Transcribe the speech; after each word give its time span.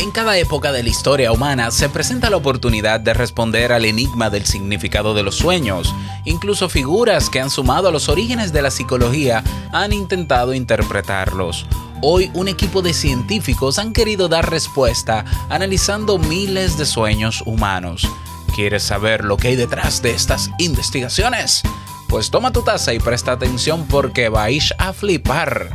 En 0.00 0.12
cada 0.12 0.38
época 0.38 0.72
de 0.72 0.82
la 0.82 0.88
historia 0.88 1.30
humana 1.30 1.70
se 1.70 1.90
presenta 1.90 2.30
la 2.30 2.38
oportunidad 2.38 3.00
de 3.00 3.12
responder 3.12 3.70
al 3.70 3.84
enigma 3.84 4.30
del 4.30 4.46
significado 4.46 5.12
de 5.12 5.22
los 5.22 5.36
sueños. 5.36 5.94
Incluso 6.24 6.70
figuras 6.70 7.28
que 7.28 7.38
han 7.38 7.50
sumado 7.50 7.88
a 7.88 7.92
los 7.92 8.08
orígenes 8.08 8.50
de 8.50 8.62
la 8.62 8.70
psicología 8.70 9.44
han 9.72 9.92
intentado 9.92 10.54
interpretarlos. 10.54 11.66
Hoy 12.00 12.30
un 12.32 12.48
equipo 12.48 12.80
de 12.80 12.94
científicos 12.94 13.78
han 13.78 13.92
querido 13.92 14.28
dar 14.28 14.48
respuesta 14.48 15.26
analizando 15.50 16.16
miles 16.16 16.78
de 16.78 16.86
sueños 16.86 17.42
humanos. 17.44 18.08
¿Quieres 18.54 18.82
saber 18.82 19.22
lo 19.22 19.36
que 19.36 19.48
hay 19.48 19.56
detrás 19.56 20.00
de 20.00 20.12
estas 20.12 20.50
investigaciones? 20.58 21.60
Pues 22.08 22.30
toma 22.30 22.52
tu 22.52 22.62
taza 22.62 22.94
y 22.94 23.00
presta 23.00 23.32
atención 23.32 23.86
porque 23.86 24.30
vais 24.30 24.72
a 24.78 24.94
flipar. 24.94 25.68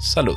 Salud. 0.00 0.36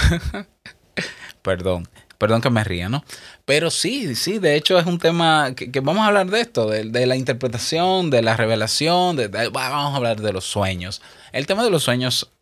Perdón. 1.42 1.86
Perdón 2.16 2.40
que 2.40 2.48
me 2.48 2.64
ría, 2.64 2.88
¿no? 2.88 3.04
Pero 3.44 3.70
sí, 3.70 4.14
sí, 4.14 4.38
de 4.38 4.56
hecho 4.56 4.78
es 4.78 4.86
un 4.86 4.98
tema 4.98 5.54
que, 5.54 5.70
que 5.70 5.80
vamos 5.80 6.02
a 6.02 6.06
hablar 6.06 6.30
de 6.30 6.40
esto, 6.40 6.66
de, 6.66 6.84
de, 6.84 7.04
la 7.04 7.14
interpretación, 7.14 8.08
de 8.08 8.22
la 8.22 8.38
revelación, 8.38 9.16
de, 9.16 9.28
de, 9.28 9.50
vamos 9.50 9.92
a 9.92 9.96
hablar 9.96 10.22
de 10.22 10.32
los 10.32 10.46
sueños. 10.46 11.02
El 11.30 11.46
tema 11.46 11.62
de 11.62 11.70
los 11.70 11.82
sueños 11.82 12.32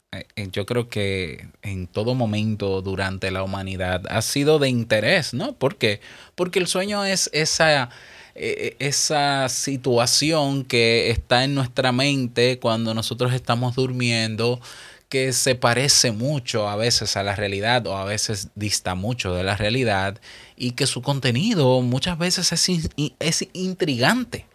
yo 0.52 0.66
creo 0.66 0.88
que 0.88 1.48
en 1.62 1.86
todo 1.86 2.14
momento 2.14 2.80
durante 2.82 3.30
la 3.30 3.42
humanidad 3.42 4.02
ha 4.08 4.22
sido 4.22 4.58
de 4.58 4.68
interés, 4.68 5.34
¿no? 5.34 5.52
¿Por 5.54 5.76
qué? 5.76 6.00
Porque 6.34 6.58
el 6.58 6.66
sueño 6.66 7.04
es 7.04 7.28
esa, 7.32 7.90
esa 8.34 9.48
situación 9.48 10.64
que 10.64 11.10
está 11.10 11.44
en 11.44 11.54
nuestra 11.54 11.92
mente 11.92 12.58
cuando 12.58 12.94
nosotros 12.94 13.32
estamos 13.32 13.74
durmiendo, 13.74 14.60
que 15.08 15.32
se 15.32 15.54
parece 15.54 16.10
mucho 16.12 16.68
a 16.68 16.76
veces 16.76 17.16
a 17.16 17.22
la 17.22 17.36
realidad 17.36 17.86
o 17.86 17.96
a 17.96 18.04
veces 18.04 18.48
dista 18.54 18.94
mucho 18.94 19.34
de 19.34 19.44
la 19.44 19.56
realidad 19.56 20.20
y 20.56 20.72
que 20.72 20.86
su 20.86 21.02
contenido 21.02 21.80
muchas 21.82 22.18
veces 22.18 22.52
es, 22.52 22.90
es 23.20 23.48
intrigante. 23.52 24.46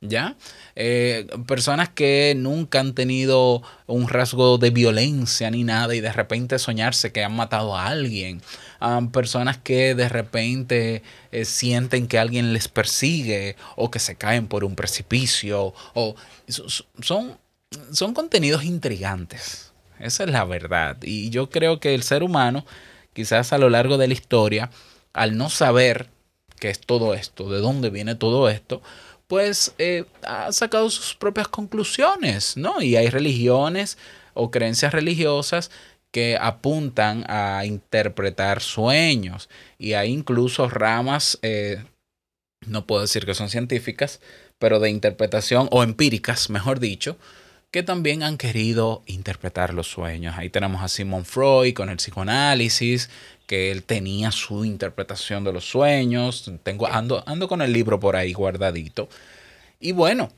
¿Ya? 0.00 0.36
Eh, 0.76 1.26
personas 1.46 1.90
que 1.90 2.34
nunca 2.36 2.80
han 2.80 2.94
tenido 2.94 3.62
un 3.86 4.08
rasgo 4.08 4.58
de 4.58 4.70
violencia 4.70 5.50
ni 5.50 5.62
nada 5.64 5.94
y 5.94 6.00
de 6.00 6.12
repente 6.12 6.58
soñarse 6.58 7.12
que 7.12 7.22
han 7.22 7.34
matado 7.34 7.76
a 7.76 7.86
alguien. 7.86 8.40
Personas 9.12 9.58
que 9.58 9.94
de 9.94 10.08
repente 10.08 11.02
eh, 11.32 11.44
sienten 11.44 12.06
que 12.06 12.18
alguien 12.18 12.52
les 12.52 12.68
persigue 12.68 13.56
o 13.76 13.90
que 13.90 13.98
se 13.98 14.16
caen 14.16 14.46
por 14.46 14.64
un 14.64 14.74
precipicio. 14.74 15.74
O, 15.94 16.14
son, 17.00 17.38
son 17.92 18.14
contenidos 18.14 18.64
intrigantes. 18.64 19.72
Esa 19.98 20.24
es 20.24 20.30
la 20.30 20.44
verdad. 20.44 20.96
Y 21.02 21.28
yo 21.28 21.50
creo 21.50 21.78
que 21.78 21.94
el 21.94 22.02
ser 22.02 22.22
humano, 22.22 22.64
quizás 23.12 23.52
a 23.52 23.58
lo 23.58 23.68
largo 23.68 23.98
de 23.98 24.08
la 24.08 24.14
historia, 24.14 24.70
al 25.12 25.36
no 25.36 25.50
saber 25.50 26.08
qué 26.58 26.70
es 26.70 26.80
todo 26.80 27.14
esto, 27.14 27.50
de 27.50 27.58
dónde 27.58 27.90
viene 27.90 28.14
todo 28.14 28.48
esto, 28.48 28.82
pues 29.30 29.76
eh, 29.78 30.06
ha 30.26 30.50
sacado 30.50 30.90
sus 30.90 31.14
propias 31.14 31.46
conclusiones, 31.46 32.56
¿no? 32.56 32.82
Y 32.82 32.96
hay 32.96 33.10
religiones 33.10 33.96
o 34.34 34.50
creencias 34.50 34.92
religiosas 34.92 35.70
que 36.10 36.36
apuntan 36.36 37.24
a 37.28 37.64
interpretar 37.64 38.60
sueños 38.60 39.48
y 39.78 39.92
hay 39.92 40.10
incluso 40.10 40.68
ramas, 40.68 41.38
eh, 41.42 41.84
no 42.66 42.88
puedo 42.88 43.02
decir 43.02 43.24
que 43.24 43.34
son 43.34 43.50
científicas, 43.50 44.20
pero 44.58 44.80
de 44.80 44.90
interpretación 44.90 45.68
o 45.70 45.84
empíricas, 45.84 46.50
mejor 46.50 46.80
dicho, 46.80 47.16
que 47.70 47.82
también 47.82 48.22
han 48.22 48.36
querido 48.36 49.02
interpretar 49.06 49.74
los 49.74 49.86
sueños. 49.88 50.34
Ahí 50.36 50.50
tenemos 50.50 50.82
a 50.82 50.88
Simon 50.88 51.24
Freud 51.24 51.74
con 51.74 51.88
el 51.88 51.96
psicoanálisis, 51.96 53.10
que 53.46 53.70
él 53.70 53.84
tenía 53.84 54.32
su 54.32 54.64
interpretación 54.64 55.44
de 55.44 55.52
los 55.52 55.64
sueños. 55.64 56.50
Tengo, 56.62 56.86
ando, 56.88 57.22
ando 57.26 57.48
con 57.48 57.62
el 57.62 57.72
libro 57.72 58.00
por 58.00 58.16
ahí 58.16 58.32
guardadito. 58.32 59.08
Y 59.78 59.92
bueno, 59.92 60.30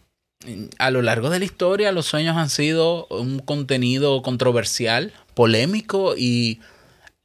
a 0.79 0.91
lo 0.91 1.03
largo 1.03 1.31
de 1.31 1.39
la 1.39 1.45
historia 1.45 1.93
los 1.93 2.07
sueños 2.07 2.37
han 2.37 2.51
sido 2.51 3.07
un 3.07 3.39
contenido 3.39 4.23
controversial, 4.23 5.13
polémico 5.35 6.15
y 6.17 6.61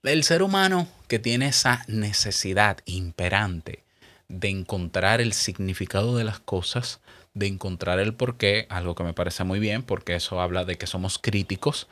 el 0.04 0.24
ser 0.24 0.42
humano 0.42 0.88
que 1.08 1.20
tiene 1.20 1.48
esa 1.48 1.84
necesidad 1.88 2.78
imperante 2.86 3.84
de 4.30 4.50
encontrar 4.50 5.22
el 5.22 5.34
significado 5.34 6.18
de 6.18 6.24
las 6.24 6.40
cosas, 6.40 7.00
de 7.38 7.48
encontrar 7.48 8.00
el 8.00 8.14
porqué, 8.14 8.68
algo 8.70 8.96
que 8.96 9.04
me 9.04 9.14
parece 9.14 9.44
muy 9.44 9.60
bien 9.60 9.84
porque 9.84 10.16
eso 10.16 10.42
habla 10.42 10.66
de 10.66 10.78
que 10.78 10.88
somos 10.88 11.20
críticos. 11.20 11.88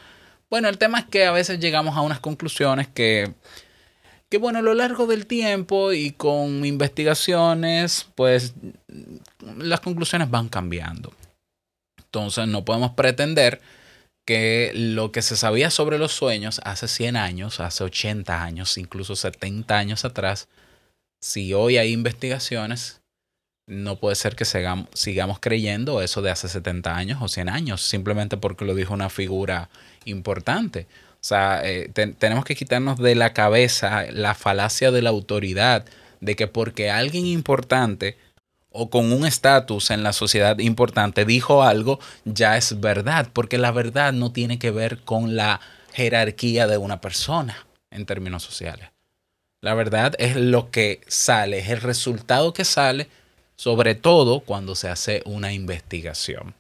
Bueno, 0.50 0.70
el 0.70 0.78
tema 0.78 1.00
es 1.00 1.06
que 1.06 1.26
a 1.26 1.32
veces 1.32 1.60
llegamos 1.60 1.96
a 1.96 2.02
unas 2.02 2.20
conclusiones 2.20 2.88
que, 2.88 3.34
que 4.30 4.38
bueno, 4.38 4.60
a 4.60 4.62
lo 4.62 4.74
largo 4.74 5.08
del 5.08 5.26
tiempo 5.26 5.92
y 5.94 6.12
con 6.12 6.66
investigaciones, 6.66 8.08
pues 8.16 8.54
las 9.58 9.80
conclusiones 9.80 10.30
van 10.30 10.50
cambiando. 10.50 11.14
Entonces 11.98 12.48
no 12.48 12.64
podemos 12.64 12.92
pretender 12.92 13.62
que 14.26 14.72
lo 14.74 15.12
que 15.12 15.22
se 15.22 15.38
sabía 15.38 15.70
sobre 15.70 16.00
los 16.00 16.12
sueños 16.12 16.60
hace 16.64 16.88
100 16.88 17.16
años, 17.16 17.60
hace 17.60 17.84
80 17.84 18.44
años, 18.44 18.78
incluso 18.78 19.16
70 19.16 19.78
años 19.78 20.04
atrás, 20.04 20.48
si 21.22 21.54
hoy 21.54 21.78
hay 21.78 21.92
investigaciones, 21.92 23.02
no 23.68 23.96
puede 23.98 24.16
ser 24.16 24.36
que 24.36 24.46
sigamos, 24.46 25.40
creyendo 25.40 26.02
eso 26.02 26.22
de 26.22 26.32
hace 26.32 26.48
70 26.48 26.96
años 26.96 27.20
o 27.22 27.28
100 27.28 27.50
años, 27.50 27.82
simplemente 27.82 28.38
porque 28.38 28.66
lo 28.66 28.76
dijo 28.76 28.94
una 28.94 29.10
figura 29.10 29.70
importante. 30.06 30.88
O 31.14 31.28
sea, 31.28 31.62
eh, 31.64 31.90
te- 31.92 32.08
tenemos 32.14 32.46
que 32.46 32.56
quitarnos 32.56 33.00
de 33.00 33.16
la 33.16 33.34
cabeza 33.34 34.06
la 34.12 34.36
falacia 34.36 34.92
de 34.92 35.02
la 35.02 35.10
autoridad, 35.10 35.86
de 36.22 36.36
que 36.36 36.48
porque 36.48 36.92
alguien 36.92 37.26
importante 37.26 38.18
o 38.70 38.90
con 38.90 39.12
un 39.12 39.26
estatus 39.26 39.90
en 39.90 40.04
la 40.04 40.14
sociedad 40.14 40.60
importante 40.60 41.26
dijo 41.26 41.64
algo, 41.64 42.00
ya 42.26 42.58
es 42.58 42.80
verdad, 42.80 43.30
porque 43.34 43.58
la 43.58 43.72
verdad 43.72 44.14
no 44.14 44.32
tiene 44.32 44.60
que 44.60 44.70
ver 44.70 45.00
con 45.00 45.36
la 45.36 45.62
jerarquía 45.94 46.68
de 46.68 46.78
una 46.78 47.00
persona 47.02 47.66
en 47.90 48.06
términos 48.06 48.44
sociales. 48.44 48.90
La 49.62 49.74
verdad 49.74 50.14
es 50.20 50.36
lo 50.36 50.70
que 50.70 51.02
sale, 51.08 51.60
es 51.60 51.70
el 51.70 51.82
resultado 51.82 52.54
que 52.54 52.66
sale, 52.66 53.08
sobre 53.56 53.96
todo 53.96 54.42
cuando 54.42 54.76
se 54.76 54.90
hace 54.90 55.22
una 55.26 55.54
investigación. 55.54 56.54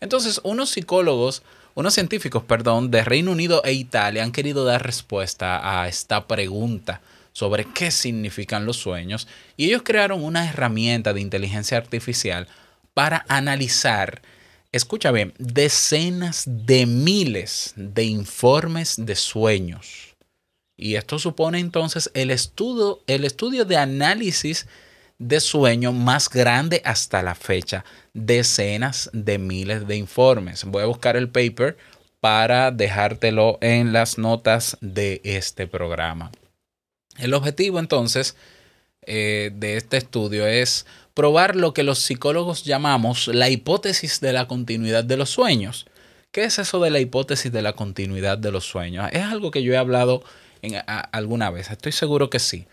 Entonces, 0.00 0.40
unos 0.44 0.70
psicólogos, 0.70 1.42
unos 1.74 1.94
científicos, 1.94 2.42
perdón, 2.42 2.90
de 2.90 3.04
Reino 3.04 3.32
Unido 3.32 3.62
e 3.64 3.72
Italia 3.72 4.22
han 4.22 4.32
querido 4.32 4.64
dar 4.64 4.84
respuesta 4.84 5.80
a 5.80 5.88
esta 5.88 6.26
pregunta 6.26 7.00
sobre 7.32 7.64
qué 7.64 7.90
significan 7.90 8.66
los 8.66 8.76
sueños 8.76 9.28
y 9.56 9.66
ellos 9.66 9.82
crearon 9.84 10.24
una 10.24 10.48
herramienta 10.48 11.12
de 11.12 11.20
inteligencia 11.20 11.78
artificial 11.78 12.48
para 12.94 13.24
analizar, 13.28 14.20
escucha 14.72 15.12
bien, 15.12 15.32
decenas 15.38 16.44
de 16.46 16.86
miles 16.86 17.72
de 17.76 18.04
informes 18.04 18.96
de 18.98 19.14
sueños. 19.14 20.16
Y 20.76 20.94
esto 20.94 21.18
supone 21.18 21.58
entonces 21.60 22.10
el 22.14 22.30
estudio, 22.30 23.00
el 23.06 23.24
estudio 23.24 23.64
de 23.64 23.76
análisis 23.76 24.66
de 25.20 25.38
sueño 25.38 25.92
más 25.92 26.28
grande 26.28 26.82
hasta 26.84 27.22
la 27.22 27.36
fecha. 27.36 27.84
Decenas 28.14 29.10
de 29.12 29.38
miles 29.38 29.86
de 29.86 29.96
informes. 29.96 30.64
Voy 30.64 30.82
a 30.82 30.86
buscar 30.86 31.16
el 31.16 31.28
paper 31.28 31.76
para 32.20 32.70
dejártelo 32.70 33.58
en 33.60 33.92
las 33.92 34.18
notas 34.18 34.76
de 34.80 35.20
este 35.22 35.66
programa. 35.66 36.32
El 37.18 37.34
objetivo 37.34 37.78
entonces 37.78 38.34
eh, 39.02 39.50
de 39.54 39.76
este 39.76 39.98
estudio 39.98 40.46
es 40.46 40.86
probar 41.14 41.54
lo 41.54 41.74
que 41.74 41.82
los 41.82 41.98
psicólogos 41.98 42.64
llamamos 42.64 43.28
la 43.28 43.50
hipótesis 43.50 44.20
de 44.20 44.32
la 44.32 44.48
continuidad 44.48 45.04
de 45.04 45.18
los 45.18 45.30
sueños. 45.30 45.86
¿Qué 46.32 46.44
es 46.44 46.58
eso 46.58 46.80
de 46.80 46.90
la 46.90 47.00
hipótesis 47.00 47.52
de 47.52 47.60
la 47.60 47.74
continuidad 47.74 48.38
de 48.38 48.52
los 48.52 48.64
sueños? 48.64 49.08
Es 49.12 49.24
algo 49.24 49.50
que 49.50 49.62
yo 49.62 49.74
he 49.74 49.76
hablado 49.76 50.22
alguna 51.12 51.50
vez, 51.50 51.70
estoy 51.70 51.92
seguro 51.92 52.30
que 52.30 52.38
sí. 52.38 52.66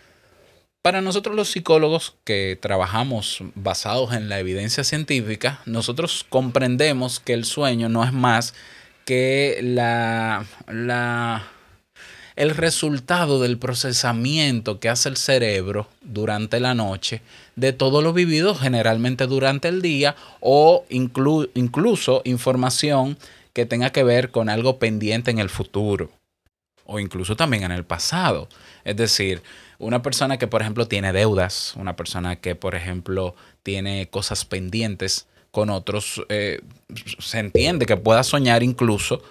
Para 0.88 1.02
nosotros 1.02 1.36
los 1.36 1.50
psicólogos 1.50 2.16
que 2.24 2.58
trabajamos 2.62 3.40
basados 3.56 4.14
en 4.14 4.30
la 4.30 4.40
evidencia 4.40 4.86
científica, 4.86 5.60
nosotros 5.66 6.26
comprendemos 6.30 7.20
que 7.20 7.34
el 7.34 7.44
sueño 7.44 7.90
no 7.90 8.06
es 8.06 8.14
más 8.14 8.54
que 9.04 9.60
la, 9.62 10.46
el 12.38 12.52
resultado 12.52 13.42
del 13.42 13.58
procesamiento 13.58 14.80
que 14.80 14.88
hace 14.88 15.10
el 15.10 15.18
cerebro 15.18 15.90
durante 16.04 16.62
la 16.62 16.74
noche 16.74 17.22
de 17.58 17.74
todo 17.74 18.02
lo 18.02 18.14
vivido 18.14 18.56
generalmente 18.56 19.28
durante 19.28 19.68
el 19.68 19.82
día 19.82 20.16
o 20.40 20.86
inclu- 20.90 21.50
incluso 21.54 22.22
información 22.24 23.18
que 23.52 23.66
tenga 23.66 23.90
que 23.90 24.06
ver 24.06 24.32
con 24.32 24.48
algo 24.48 24.80
pendiente 24.80 25.32
en 25.32 25.40
el 25.40 25.50
futuro 25.50 26.12
o 26.86 27.02
incluso 27.02 27.36
también 27.36 27.64
en 27.64 27.74
el 27.74 27.84
pasado. 27.84 28.48
Es 28.86 28.96
decir, 28.96 29.44
una 29.80 30.02
persona 30.02 30.38
que, 30.38 30.48
por 30.48 30.62
ejemplo, 30.62 30.88
tiene 30.88 31.14
deudas, 31.14 31.74
una 31.76 31.96
persona 31.96 32.38
que, 32.38 32.56
por 32.56 32.76
ejemplo, 32.76 33.36
tiene 33.64 34.10
cosas 34.10 34.46
pendientes 34.46 35.28
con 35.52 35.70
otros, 35.70 36.24
eh, 36.30 36.62
se 37.20 37.40
entiende 37.40 37.86
que 37.86 37.98
pueda 37.98 38.24
soñar 38.24 38.64
incluso 38.64 39.22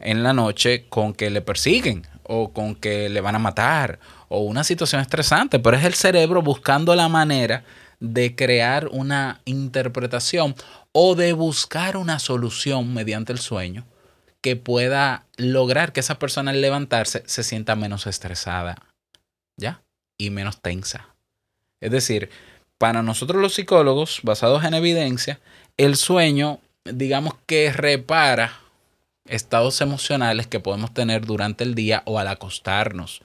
en 0.00 0.22
la 0.22 0.32
noche 0.32 0.86
con 0.88 1.12
que 1.12 1.30
le 1.30 1.40
persiguen 1.42 2.06
o 2.22 2.52
con 2.52 2.74
que 2.74 3.08
le 3.08 3.20
van 3.20 3.34
a 3.34 3.38
matar 3.38 3.98
o 4.28 4.40
una 4.40 4.64
situación 4.64 5.00
estresante, 5.00 5.58
pero 5.58 5.76
es 5.76 5.84
el 5.84 5.94
cerebro 5.94 6.42
buscando 6.42 6.94
la 6.94 7.08
manera 7.08 7.64
de 7.98 8.34
crear 8.34 8.88
una 8.88 9.40
interpretación 9.44 10.54
o 10.92 11.14
de 11.14 11.32
buscar 11.32 11.96
una 11.96 12.18
solución 12.18 12.94
mediante 12.94 13.32
el 13.32 13.38
sueño 13.38 13.84
que 14.40 14.56
pueda 14.56 15.26
lograr 15.36 15.92
que 15.92 16.00
esa 16.00 16.18
persona 16.18 16.50
al 16.50 16.60
levantarse 16.60 17.22
se 17.26 17.42
sienta 17.42 17.76
menos 17.76 18.06
estresada, 18.06 18.76
¿ya? 19.58 19.82
Y 20.20 20.28
menos 20.28 20.60
tensa. 20.60 21.08
Es 21.80 21.90
decir, 21.90 22.28
para 22.76 23.02
nosotros 23.02 23.40
los 23.40 23.54
psicólogos, 23.54 24.20
basados 24.22 24.64
en 24.64 24.74
evidencia, 24.74 25.40
el 25.78 25.96
sueño, 25.96 26.60
digamos 26.84 27.32
que 27.46 27.72
repara 27.72 28.60
estados 29.24 29.80
emocionales 29.80 30.46
que 30.46 30.60
podemos 30.60 30.92
tener 30.92 31.24
durante 31.24 31.64
el 31.64 31.74
día 31.74 32.02
o 32.04 32.18
al 32.18 32.28
acostarnos. 32.28 33.22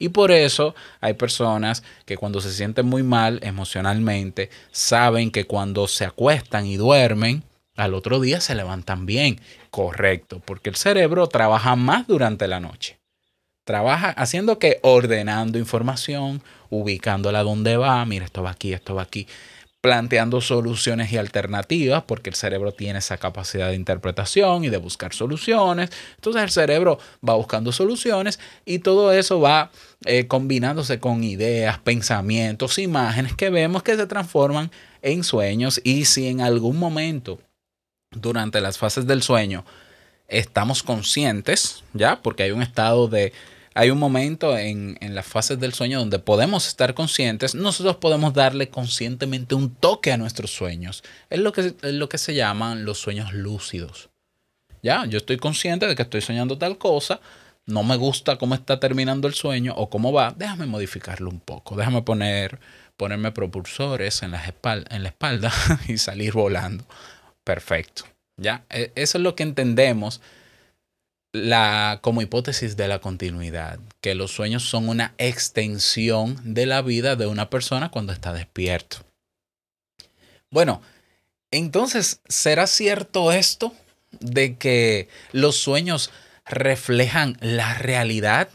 Y 0.00 0.08
por 0.08 0.32
eso 0.32 0.74
hay 1.00 1.14
personas 1.14 1.84
que 2.06 2.16
cuando 2.16 2.40
se 2.40 2.52
sienten 2.52 2.86
muy 2.86 3.04
mal 3.04 3.38
emocionalmente, 3.44 4.50
saben 4.72 5.30
que 5.30 5.44
cuando 5.44 5.86
se 5.86 6.04
acuestan 6.04 6.66
y 6.66 6.76
duermen, 6.76 7.44
al 7.76 7.94
otro 7.94 8.18
día 8.18 8.40
se 8.40 8.56
levantan 8.56 9.06
bien. 9.06 9.40
Correcto, 9.70 10.42
porque 10.44 10.70
el 10.70 10.76
cerebro 10.76 11.28
trabaja 11.28 11.76
más 11.76 12.08
durante 12.08 12.48
la 12.48 12.58
noche. 12.58 12.98
Trabaja 13.64 14.10
haciendo 14.10 14.58
que 14.58 14.80
ordenando 14.82 15.58
información, 15.58 16.42
ubicándola 16.70 17.42
donde 17.42 17.76
va, 17.76 18.04
mira, 18.04 18.24
esto 18.24 18.42
va 18.42 18.50
aquí, 18.50 18.72
esto 18.72 18.96
va 18.96 19.02
aquí, 19.02 19.28
planteando 19.82 20.40
soluciones 20.40 21.12
y 21.12 21.16
alternativas, 21.16 22.04
porque 22.04 22.30
el 22.30 22.36
cerebro 22.36 22.72
tiene 22.72 23.00
esa 23.00 23.18
capacidad 23.18 23.68
de 23.68 23.74
interpretación 23.74 24.64
y 24.64 24.68
de 24.68 24.76
buscar 24.78 25.12
soluciones. 25.12 25.90
Entonces 26.14 26.42
el 26.42 26.50
cerebro 26.50 26.98
va 27.28 27.34
buscando 27.34 27.72
soluciones 27.72 28.38
y 28.64 28.78
todo 28.78 29.12
eso 29.12 29.40
va 29.40 29.70
eh, 30.06 30.28
combinándose 30.28 31.00
con 31.00 31.24
ideas, 31.24 31.78
pensamientos, 31.80 32.78
imágenes 32.78 33.34
que 33.34 33.50
vemos 33.50 33.82
que 33.82 33.96
se 33.96 34.06
transforman 34.06 34.70
en 35.02 35.24
sueños 35.24 35.80
y 35.82 36.04
si 36.04 36.28
en 36.28 36.40
algún 36.40 36.78
momento 36.78 37.40
durante 38.12 38.60
las 38.60 38.78
fases 38.78 39.06
del 39.06 39.22
sueño 39.22 39.64
estamos 40.38 40.82
conscientes, 40.82 41.84
¿ya? 41.92 42.20
Porque 42.22 42.42
hay 42.44 42.50
un 42.50 42.62
estado 42.62 43.08
de... 43.08 43.32
Hay 43.74 43.88
un 43.90 43.98
momento 43.98 44.58
en, 44.58 44.98
en 45.00 45.14
las 45.14 45.24
fases 45.24 45.58
del 45.58 45.72
sueño 45.72 45.98
donde 45.98 46.18
podemos 46.18 46.68
estar 46.68 46.92
conscientes, 46.92 47.54
nosotros 47.54 47.96
podemos 47.96 48.34
darle 48.34 48.68
conscientemente 48.68 49.54
un 49.54 49.74
toque 49.74 50.12
a 50.12 50.18
nuestros 50.18 50.50
sueños. 50.50 51.02
Es 51.30 51.40
lo 51.40 51.52
que, 51.52 51.60
es 51.80 51.92
lo 51.94 52.06
que 52.10 52.18
se 52.18 52.34
llaman 52.34 52.84
los 52.84 52.98
sueños 52.98 53.32
lúcidos. 53.32 54.10
Ya, 54.82 55.06
yo 55.06 55.16
estoy 55.16 55.38
consciente 55.38 55.86
de 55.86 55.96
que 55.96 56.02
estoy 56.02 56.20
soñando 56.20 56.58
tal 56.58 56.76
cosa, 56.76 57.20
no 57.64 57.82
me 57.82 57.96
gusta 57.96 58.36
cómo 58.36 58.54
está 58.54 58.78
terminando 58.78 59.26
el 59.26 59.32
sueño 59.32 59.72
o 59.74 59.88
cómo 59.88 60.12
va, 60.12 60.34
déjame 60.36 60.66
modificarlo 60.66 61.30
un 61.30 61.40
poco, 61.40 61.74
déjame 61.74 62.02
poner, 62.02 62.58
ponerme 62.98 63.32
propulsores 63.32 64.22
en 64.22 64.32
espal- 64.34 64.84
en 64.90 65.02
la 65.04 65.08
espalda 65.10 65.50
y 65.88 65.96
salir 65.96 66.34
volando. 66.34 66.84
Perfecto. 67.42 68.04
Ya, 68.42 68.64
E- 68.70 68.92
eso 68.94 69.18
es 69.18 69.24
lo 69.24 69.36
que 69.36 69.42
entendemos 69.42 70.20
la, 71.32 72.00
como 72.02 72.20
hipótesis 72.20 72.76
de 72.76 72.88
la 72.88 73.00
continuidad, 73.00 73.78
que 74.00 74.14
los 74.14 74.32
sueños 74.32 74.64
son 74.64 74.88
una 74.88 75.14
extensión 75.18 76.36
de 76.44 76.66
la 76.66 76.82
vida 76.82 77.16
de 77.16 77.26
una 77.26 77.48
persona 77.48 77.90
cuando 77.90 78.12
está 78.12 78.32
despierto. 78.32 78.98
Bueno, 80.50 80.82
entonces, 81.50 82.20
¿será 82.28 82.66
cierto 82.66 83.32
esto? 83.32 83.74
de 84.20 84.56
que 84.56 85.08
los 85.32 85.56
sueños 85.56 86.10
reflejan 86.44 87.36
la 87.40 87.74
realidad 87.74 88.48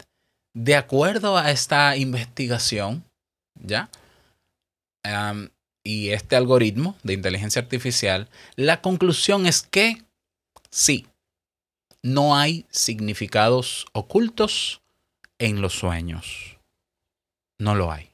de 0.54 0.76
acuerdo 0.76 1.36
a 1.36 1.50
esta 1.50 1.96
investigación, 1.96 3.04
¿ya? 3.54 3.88
Y 5.88 6.10
este 6.10 6.36
algoritmo 6.36 6.98
de 7.02 7.14
inteligencia 7.14 7.62
artificial, 7.62 8.28
la 8.56 8.82
conclusión 8.82 9.46
es 9.46 9.62
que 9.62 10.02
sí, 10.70 11.06
no 12.02 12.36
hay 12.36 12.66
significados 12.68 13.86
ocultos 13.94 14.82
en 15.38 15.62
los 15.62 15.72
sueños. 15.72 16.58
No 17.58 17.74
lo 17.74 17.90
hay. 17.90 18.10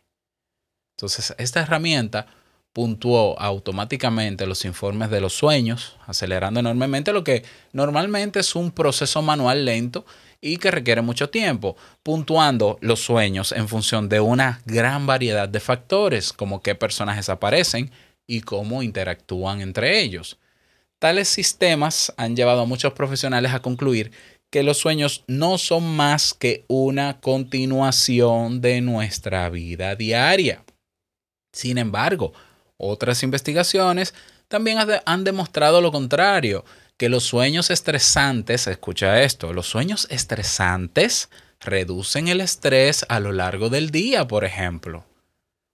Entonces, 0.97 1.35
esta 1.37 1.63
herramienta 1.63 2.29
puntuó 2.73 3.37
automáticamente 3.41 4.47
los 4.47 4.65
informes 4.65 5.11
de 5.11 5.21
los 5.21 5.33
sueños, 5.33 5.97
acelerando 6.07 6.61
enormemente 6.61 7.13
lo 7.13 7.25
que 7.25 7.45
normalmente 7.73 8.39
es 8.39 8.55
un 8.55 8.71
proceso 8.71 9.21
manual 9.21 9.65
lento 9.65 10.07
y 10.45 10.59
que 10.59 10.71
requiere 10.71 11.01
mucho 11.01 11.31
tiempo, 11.31 11.75
puntuando 12.03 12.77
los 12.83 13.01
sueños 13.01 13.51
en 13.53 13.67
función 13.67 14.11
de 14.11 14.21
una 14.21 14.61
gran 14.67 15.07
variedad 15.07 15.49
de 15.49 15.59
factores, 15.59 16.35
como 16.35 16.61
qué 16.61 16.75
personajes 16.75 17.31
aparecen 17.31 17.91
y 18.27 18.43
cómo 18.43 18.83
interactúan 18.83 19.63
entre 19.63 20.01
ellos. 20.01 20.39
Tales 20.99 21.29
sistemas 21.31 22.13
han 22.19 22.37
llevado 22.37 22.61
a 22.61 22.67
muchos 22.67 22.93
profesionales 22.93 23.53
a 23.55 23.63
concluir 23.63 24.13
que 24.51 24.63
los 24.63 24.77
sueños 24.77 25.25
no 25.29 25.57
son 25.57 25.97
más 25.97 26.35
que 26.35 26.67
una 26.69 27.21
continuación 27.23 28.61
de 28.61 28.83
nuestra 28.83 29.49
vida 29.49 29.97
diaria. 29.97 30.63
Sin 31.55 31.79
embargo, 31.79 32.35
otras 32.77 33.23
investigaciones 33.23 34.13
también 34.49 34.77
ha- 34.79 35.03
han 35.07 35.25
demostrado 35.25 35.81
lo 35.81 35.91
contrario, 35.91 36.67
que 36.97 37.09
los 37.09 37.25
sueños 37.25 37.71
estresantes, 37.71 38.67
escucha 38.67 39.23
esto, 39.23 39.53
los 39.53 39.67
sueños 39.67 40.07
estresantes 40.11 41.29
reducen 41.61 42.29
el 42.29 42.41
estrés 42.41 43.05
a 43.09 43.21
lo 43.21 43.33
largo 43.33 43.69
del 43.69 43.91
día, 43.91 44.29
por 44.29 44.45
ejemplo. 44.45 45.05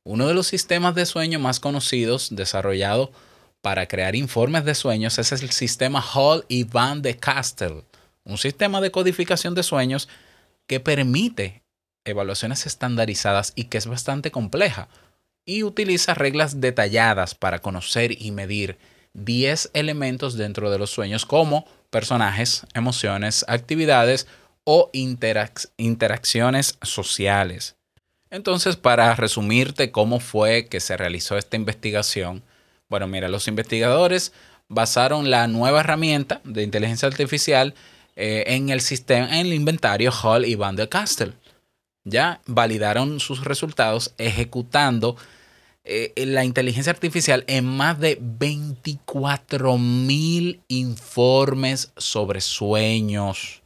Uno 0.05 0.27
de 0.27 0.35
los 0.35 0.47
sistemas 0.47 0.95
de 0.95 1.05
sueño 1.05 1.39
más 1.39 1.61
conocidos 1.61 2.29
desarrollado 2.35 3.13
para 3.61 3.87
crear 3.87 4.17
informes 4.17 4.65
de 4.65 4.75
sueños 4.75 5.19
es 5.19 5.33
el 5.33 5.51
sistema 5.51 6.01
Hall 6.01 6.47
y 6.49 6.65
Van 6.65 7.03
de 7.03 7.17
Castle, 7.19 7.85
un 8.25 8.39
sistema 8.39 8.81
de 8.81 8.91
codificación 8.91 9.55
de 9.55 9.63
sueños 9.63 10.09
que 10.67 10.81
permite 10.81 11.63
evaluaciones 12.05 12.65
estandarizadas 12.65 13.53
y 13.55 13.65
que 13.65 13.77
es 13.77 13.87
bastante 13.87 14.31
compleja 14.31 14.89
y 15.45 15.65
utiliza 15.65 16.15
reglas 16.15 16.61
detalladas 16.61 17.35
para 17.35 17.59
conocer 17.59 18.13
y 18.23 18.31
medir 18.31 18.79
10 19.15 19.71
elementos 19.75 20.37
dentro 20.37 20.71
de 20.71 20.79
los 20.79 20.91
sueños 20.91 21.27
como 21.27 21.67
personajes, 21.91 22.67
emociones, 22.75 23.45
actividades 23.49 24.27
o 24.65 24.91
interac- 24.93 25.71
interacciones 25.77 26.79
sociales. 26.83 27.77
Entonces, 28.31 28.77
para 28.77 29.15
resumirte 29.17 29.91
cómo 29.91 30.21
fue 30.21 30.67
que 30.67 30.81
se 30.81 30.97
realizó 30.97 31.37
esta 31.37 31.57
investigación, 31.57 32.43
bueno, 32.89 33.09
mira, 33.09 33.29
los 33.29 33.49
investigadores 33.49 34.33
basaron 34.69 35.31
la 35.31 35.49
nueva 35.49 35.81
herramienta 35.81 36.41
de 36.45 36.63
inteligencia 36.63 37.09
artificial 37.09 37.75
eh, 38.15 38.45
en 38.47 38.71
el 38.71 38.81
sistema, 38.81 39.27
en 39.41 39.47
el 39.47 39.55
inventario 39.55 40.13
Hall 40.13 40.45
y 40.45 40.55
Van 40.55 40.77
der 40.77 40.89
Castle. 40.89 41.33
Ya 42.05 42.41
validaron 42.47 43.19
sus 43.19 43.45
resultados 43.45 44.15
ejecutando 44.19 45.17
eh, 45.85 46.13
la 46.17 46.45
inteligencia 46.45 46.93
artificial 46.93 47.45
en 47.47 47.65
más 47.65 47.99
de 47.99 48.19
24 48.21 49.79
mil 49.79 50.61
informes 50.69 51.93
sobre 51.97 52.41
sueños. 52.41 53.63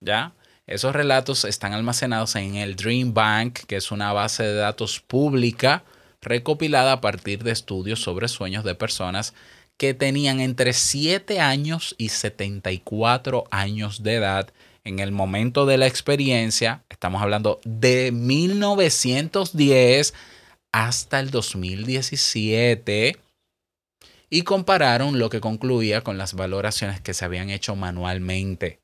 ¿Ya? 0.00 0.34
Esos 0.66 0.94
relatos 0.94 1.44
están 1.44 1.72
almacenados 1.72 2.36
en 2.36 2.56
el 2.56 2.76
Dream 2.76 3.14
Bank, 3.14 3.60
que 3.66 3.76
es 3.76 3.90
una 3.90 4.12
base 4.12 4.42
de 4.42 4.54
datos 4.54 5.00
pública 5.00 5.84
recopilada 6.20 6.92
a 6.92 7.00
partir 7.00 7.42
de 7.42 7.50
estudios 7.50 8.00
sobre 8.00 8.28
sueños 8.28 8.62
de 8.62 8.74
personas 8.74 9.34
que 9.76 9.94
tenían 9.94 10.40
entre 10.40 10.72
7 10.72 11.40
años 11.40 11.94
y 11.98 12.10
74 12.10 13.44
años 13.50 14.02
de 14.02 14.14
edad 14.14 14.52
en 14.84 14.98
el 14.98 15.12
momento 15.12 15.66
de 15.66 15.78
la 15.78 15.86
experiencia. 15.86 16.82
Estamos 16.88 17.22
hablando 17.22 17.60
de 17.64 18.12
1910 18.12 20.14
hasta 20.72 21.20
el 21.20 21.30
2017 21.30 23.16
y 24.30 24.42
compararon 24.42 25.18
lo 25.18 25.28
que 25.28 25.40
concluía 25.40 26.00
con 26.00 26.16
las 26.16 26.32
valoraciones 26.34 27.00
que 27.00 27.14
se 27.14 27.26
habían 27.26 27.50
hecho 27.50 27.76
manualmente. 27.76 28.80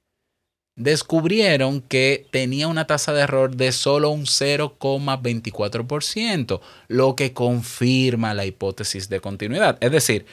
Descubrieron 0.77 1.81
que 1.81 2.27
tenía 2.31 2.69
una 2.69 2.87
tasa 2.87 3.13
de 3.13 3.23
error 3.23 3.57
de 3.57 3.73
solo 3.73 4.11
un 4.11 4.27
0,24%, 4.27 6.61
lo 6.87 7.17
que 7.17 7.33
confirma 7.33 8.35
la 8.35 8.45
hipótesis 8.45 9.09
de 9.09 9.21
continuidad. 9.21 9.77
Es 9.81 9.91
decir, 9.91 10.27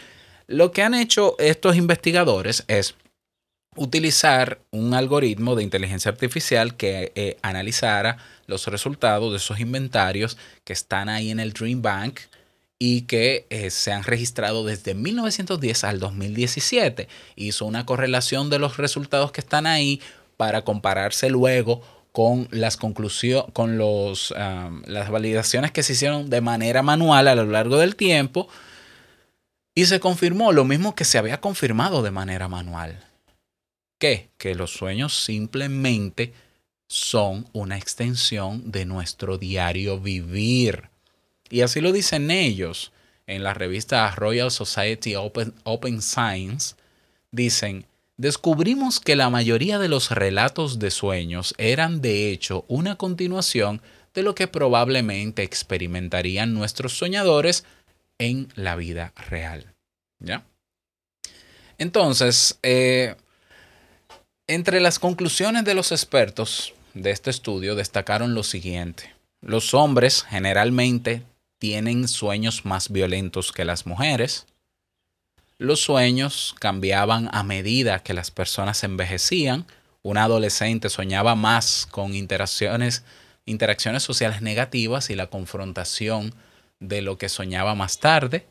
lo 0.48 0.72
que 0.72 0.84
han 0.84 0.94
hecho 0.94 1.36
estos 1.40 1.78
investigadores 1.78 2.64
es 2.68 2.94
utilizar 3.76 4.60
un 4.72 4.94
algoritmo 4.94 5.56
de 5.56 5.64
inteligencia 5.64 6.10
artificial 6.12 6.76
que 6.76 7.12
eh, 7.16 7.38
analizara 7.42 8.18
los 8.48 8.68
resultados 8.68 9.32
de 9.32 9.38
esos 9.38 9.60
inventarios 9.60 10.38
que 10.64 10.74
están 10.74 11.10
ahí 11.10 11.32
en 11.32 11.40
el 11.40 11.54
Dream 11.54 11.82
Bank 11.82 12.20
y 12.78 13.02
que 13.02 13.48
eh, 13.50 13.70
se 13.70 13.92
han 13.92 14.04
registrado 14.04 14.66
desde 14.66 14.94
1910 14.94 15.84
al 15.84 16.00
2017. 16.00 17.08
Hizo 17.36 17.66
una 17.66 17.86
correlación 17.86 18.50
de 18.50 18.60
los 18.60 18.78
resultados 18.78 19.32
que 19.32 19.42
están 19.42 19.66
ahí 19.66 20.02
para 20.38 20.64
compararse 20.64 21.30
luego 21.30 21.82
con 22.12 22.48
las 22.52 22.78
conclusiones, 22.78 23.52
con 23.52 23.78
los, 23.78 24.34
las 24.86 25.10
validaciones 25.10 25.72
que 25.72 25.84
se 25.84 25.94
hicieron 25.94 26.30
de 26.30 26.40
manera 26.40 26.82
manual 26.82 27.28
a 27.28 27.36
lo 27.36 27.46
largo 27.46 27.78
del 27.78 27.98
tiempo. 27.98 28.48
Y 29.74 29.86
se 29.88 30.00
confirmó 30.00 30.54
lo 30.54 30.64
mismo 30.64 30.96
que 30.96 31.04
se 31.04 31.18
había 31.18 31.42
confirmado 31.42 32.02
de 32.04 32.12
manera 32.12 32.48
manual. 32.48 33.06
¿Qué? 33.98 34.30
Que 34.38 34.56
los 34.56 34.72
sueños 34.72 35.14
simplemente 35.24 36.34
son 36.88 37.48
una 37.54 37.78
extensión 37.78 38.72
de 38.72 38.86
nuestro 38.86 39.38
diario 39.38 40.00
vivir. 40.00 40.90
Y 41.50 41.62
así 41.62 41.82
lo 41.82 41.92
dicen 41.92 42.32
ellos 42.32 42.92
en 43.28 43.44
la 43.44 43.54
revista 43.54 44.10
Royal 44.12 44.52
Society 44.52 45.16
Open, 45.16 45.54
Open 45.64 46.02
Science. 46.02 46.76
Dicen, 47.32 47.86
descubrimos 48.18 49.00
que 49.00 49.16
la 49.16 49.30
mayoría 49.30 49.80
de 49.80 49.90
los 49.90 50.12
relatos 50.12 50.80
de 50.80 50.92
sueños 50.92 51.56
eran 51.58 52.02
de 52.02 52.32
hecho 52.32 52.66
una 52.68 52.98
continuación 52.98 53.82
de 54.14 54.24
lo 54.24 54.36
que 54.36 54.48
probablemente 54.48 55.44
experimentarían 55.44 56.54
nuestros 56.54 56.98
soñadores 56.98 57.66
en 58.18 58.48
la 58.56 58.76
vida 58.76 59.14
real. 59.30 59.74
¿Ya? 60.20 60.46
Entonces, 61.78 62.58
eh, 62.64 63.16
entre 64.48 64.80
las 64.80 65.00
conclusiones 65.00 65.64
de 65.66 65.74
los 65.74 65.92
expertos 65.92 66.74
de 66.94 67.12
este 67.12 67.30
estudio 67.30 67.76
destacaron 67.76 68.36
lo 68.36 68.44
siguiente. 68.44 69.14
Los 69.42 69.74
hombres 69.74 70.24
generalmente 70.24 71.24
tienen 71.60 72.08
sueños 72.08 72.66
más 72.66 72.90
violentos 72.90 73.52
que 73.52 73.66
las 73.66 73.86
mujeres. 73.86 74.46
Los 75.58 75.82
sueños 75.82 76.56
cambiaban 76.60 77.30
a 77.32 77.44
medida 77.44 78.04
que 78.04 78.14
las 78.14 78.30
personas 78.30 78.84
envejecían. 78.84 79.66
Un 80.04 80.18
adolescente 80.18 80.90
soñaba 80.90 81.36
más 81.36 81.88
con 81.90 82.14
interacciones, 82.14 83.04
interacciones 83.46 84.04
sociales 84.04 84.42
negativas 84.42 85.10
y 85.10 85.16
la 85.16 85.28
confrontación 85.28 86.36
de 86.80 87.02
lo 87.02 87.18
que 87.18 87.30
soñaba 87.30 87.74
más 87.74 88.00
tarde. 88.00 88.46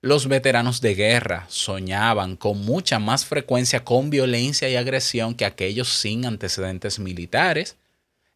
Los 0.00 0.28
veteranos 0.28 0.80
de 0.80 0.94
guerra 0.94 1.46
soñaban 1.48 2.36
con 2.36 2.64
mucha 2.64 3.00
más 3.00 3.24
frecuencia 3.24 3.84
con 3.84 4.10
violencia 4.10 4.68
y 4.68 4.76
agresión 4.76 5.34
que 5.34 5.44
aquellos 5.44 5.88
sin 5.88 6.24
antecedentes 6.24 7.00
militares. 7.00 7.76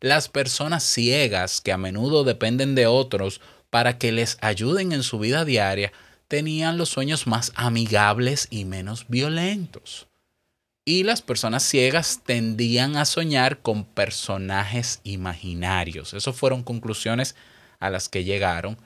Las 0.01 0.29
personas 0.29 0.83
ciegas 0.83 1.61
que 1.61 1.71
a 1.71 1.79
menudo 1.79 2.25
dependen 2.25 2.75
de 2.75 2.89
otros 2.89 3.41
para 3.71 3.97
que 3.97 4.11
les 4.11 4.39
ayuden 4.41 4.91
en 4.91 5.05
su 5.05 5.21
vida 5.21 5.45
diaria 5.45 5.93
tenían 6.27 6.79
los 6.79 6.89
sueños 6.89 7.29
más 7.29 7.53
amigables 7.55 8.49
y 8.51 8.65
menos 8.65 9.07
violentos. 9.07 10.09
Y 10.85 11.05
las 11.05 11.23
personas 11.23 11.63
ciegas 11.63 12.23
tendían 12.27 12.97
a 12.97 13.05
soñar 13.05 13.63
con 13.63 13.85
personajes 13.85 15.01
imaginarios. 15.05 16.13
Esas 16.13 16.35
fueron 16.35 16.65
conclusiones 16.65 17.37
a 17.79 17.89
las 17.89 18.09
que 18.09 18.25
llegaron 18.25 18.79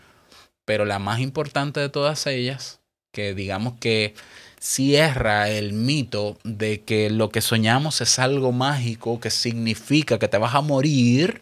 pero 0.66 0.85
la 0.85 0.99
más 0.99 1.20
importante 1.20 1.80
de 1.80 1.88
todas 1.88 2.26
ellas, 2.26 2.80
que 3.12 3.32
digamos 3.35 3.75
que 3.80 4.14
cierra 4.61 5.49
el 5.49 5.73
mito 5.73 6.37
de 6.44 6.82
que 6.82 7.08
lo 7.08 7.30
que 7.30 7.40
soñamos 7.40 8.02
es 8.02 8.18
algo 8.18 8.52
mágico, 8.52 9.20
que 9.20 9.30
significa 9.30 10.18
que 10.18 10.28
te 10.28 10.37
vas 10.37 10.54
a 10.54 10.61
morir 10.61 11.40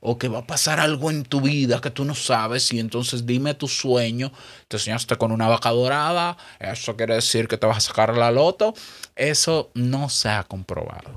o 0.00 0.16
que 0.16 0.28
va 0.28 0.40
a 0.40 0.46
pasar 0.46 0.80
algo 0.80 1.10
en 1.10 1.24
tu 1.24 1.40
vida 1.40 1.80
que 1.80 1.90
tú 1.90 2.04
no 2.04 2.14
sabes 2.14 2.72
y 2.72 2.80
entonces 2.80 3.26
dime 3.26 3.54
tu 3.54 3.68
sueño, 3.68 4.32
te 4.68 4.78
soñaste 4.78 5.16
con 5.16 5.32
una 5.32 5.48
vaca 5.48 5.70
dorada, 5.70 6.36
eso 6.58 6.96
quiere 6.96 7.14
decir 7.14 7.48
que 7.48 7.58
te 7.58 7.66
vas 7.66 7.78
a 7.78 7.80
sacar 7.80 8.16
la 8.16 8.30
loto, 8.30 8.74
eso 9.16 9.70
no 9.74 10.08
se 10.08 10.28
ha 10.28 10.44
comprobado. 10.44 11.10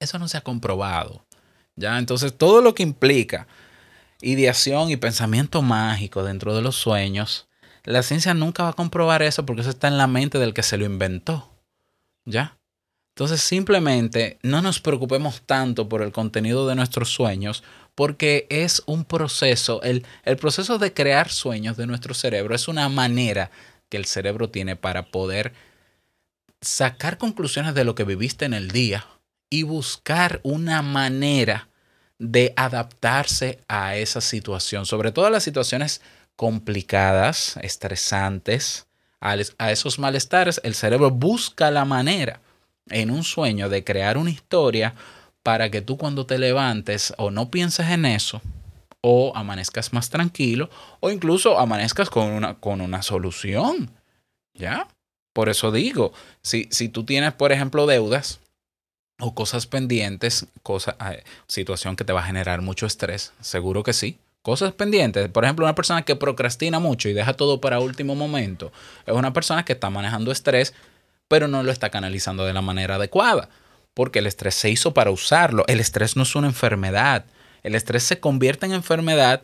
Eso 0.00 0.18
no 0.18 0.28
se 0.28 0.38
ha 0.38 0.40
comprobado. 0.40 1.24
Ya, 1.76 1.98
entonces 1.98 2.36
todo 2.36 2.60
lo 2.60 2.74
que 2.74 2.82
implica 2.84 3.46
ideación 4.20 4.90
y 4.90 4.96
pensamiento 4.96 5.62
mágico 5.62 6.22
dentro 6.22 6.54
de 6.54 6.62
los 6.62 6.76
sueños, 6.76 7.48
la 7.84 8.02
ciencia 8.02 8.34
nunca 8.34 8.64
va 8.64 8.70
a 8.70 8.74
comprobar 8.74 9.22
eso 9.22 9.46
porque 9.46 9.62
eso 9.62 9.70
está 9.70 9.88
en 9.88 9.98
la 9.98 10.06
mente 10.06 10.38
del 10.38 10.54
que 10.54 10.62
se 10.62 10.76
lo 10.76 10.84
inventó. 10.84 11.50
¿Ya? 12.24 12.58
Entonces 13.14 13.40
simplemente 13.40 14.38
no 14.42 14.62
nos 14.62 14.80
preocupemos 14.80 15.42
tanto 15.44 15.88
por 15.88 16.02
el 16.02 16.12
contenido 16.12 16.68
de 16.68 16.74
nuestros 16.74 17.10
sueños 17.10 17.64
porque 17.94 18.46
es 18.48 18.82
un 18.86 19.04
proceso, 19.04 19.82
el, 19.82 20.06
el 20.24 20.36
proceso 20.36 20.78
de 20.78 20.92
crear 20.92 21.30
sueños 21.30 21.76
de 21.76 21.86
nuestro 21.86 22.14
cerebro 22.14 22.54
es 22.54 22.68
una 22.68 22.88
manera 22.88 23.50
que 23.88 23.96
el 23.96 24.04
cerebro 24.04 24.50
tiene 24.50 24.76
para 24.76 25.06
poder 25.06 25.52
sacar 26.60 27.18
conclusiones 27.18 27.74
de 27.74 27.84
lo 27.84 27.94
que 27.94 28.04
viviste 28.04 28.44
en 28.44 28.54
el 28.54 28.70
día 28.70 29.04
y 29.50 29.64
buscar 29.64 30.40
una 30.44 30.82
manera 30.82 31.67
de 32.18 32.52
adaptarse 32.56 33.60
a 33.68 33.96
esa 33.96 34.20
situación, 34.20 34.86
sobre 34.86 35.12
todo 35.12 35.26
a 35.26 35.30
las 35.30 35.44
situaciones 35.44 36.02
complicadas, 36.36 37.58
estresantes, 37.62 38.86
a, 39.20 39.36
a 39.58 39.72
esos 39.72 39.98
malestares, 39.98 40.60
el 40.64 40.74
cerebro 40.74 41.10
busca 41.10 41.70
la 41.70 41.84
manera 41.84 42.40
en 42.90 43.10
un 43.10 43.24
sueño 43.24 43.68
de 43.68 43.84
crear 43.84 44.16
una 44.16 44.30
historia 44.30 44.94
para 45.42 45.70
que 45.70 45.82
tú 45.82 45.96
cuando 45.96 46.26
te 46.26 46.38
levantes 46.38 47.14
o 47.16 47.30
no 47.30 47.50
pienses 47.50 47.88
en 47.88 48.04
eso 48.04 48.40
o 49.00 49.32
amanezcas 49.34 49.92
más 49.92 50.10
tranquilo 50.10 50.70
o 51.00 51.10
incluso 51.10 51.58
amanezcas 51.58 52.10
con 52.10 52.30
una, 52.30 52.54
con 52.54 52.80
una 52.80 53.02
solución. 53.02 53.90
¿Ya? 54.54 54.88
Por 55.32 55.48
eso 55.48 55.70
digo, 55.70 56.12
si, 56.42 56.68
si 56.70 56.88
tú 56.88 57.04
tienes, 57.04 57.32
por 57.32 57.52
ejemplo, 57.52 57.86
deudas 57.86 58.40
o 59.20 59.34
cosas 59.34 59.66
pendientes, 59.66 60.46
cosa, 60.62 60.96
eh, 61.10 61.24
situación 61.46 61.96
que 61.96 62.04
te 62.04 62.12
va 62.12 62.20
a 62.20 62.26
generar 62.26 62.62
mucho 62.62 62.86
estrés, 62.86 63.32
seguro 63.40 63.82
que 63.82 63.92
sí. 63.92 64.18
Cosas 64.42 64.72
pendientes, 64.72 65.28
por 65.28 65.44
ejemplo, 65.44 65.66
una 65.66 65.74
persona 65.74 66.02
que 66.02 66.16
procrastina 66.16 66.78
mucho 66.78 67.08
y 67.08 67.12
deja 67.12 67.34
todo 67.34 67.60
para 67.60 67.80
último 67.80 68.14
momento, 68.14 68.72
es 69.04 69.14
una 69.14 69.32
persona 69.32 69.64
que 69.64 69.72
está 69.72 69.90
manejando 69.90 70.30
estrés, 70.30 70.72
pero 71.26 71.48
no 71.48 71.62
lo 71.62 71.72
está 71.72 71.90
canalizando 71.90 72.46
de 72.46 72.54
la 72.54 72.62
manera 72.62 72.94
adecuada, 72.94 73.48
porque 73.92 74.20
el 74.20 74.26
estrés 74.26 74.54
se 74.54 74.70
hizo 74.70 74.94
para 74.94 75.10
usarlo. 75.10 75.64
El 75.66 75.80
estrés 75.80 76.16
no 76.16 76.22
es 76.22 76.34
una 76.34 76.46
enfermedad. 76.46 77.26
El 77.62 77.74
estrés 77.74 78.04
se 78.04 78.20
convierte 78.20 78.64
en 78.64 78.72
enfermedad 78.72 79.42